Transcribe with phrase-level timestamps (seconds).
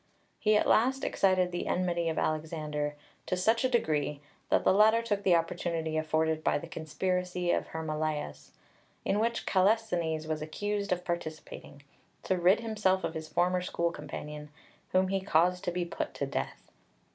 [0.39, 2.95] He at last excited the enmity of Alexander
[3.27, 7.67] to such a degree that the latter took the opportunity afforded by the conspiracy of
[7.67, 8.49] Hermolaus,
[9.05, 11.83] in which Kallisthenes was accused of participating,
[12.23, 14.49] to rid himself of his former school companion,
[14.91, 16.71] whom he caused to be put to death.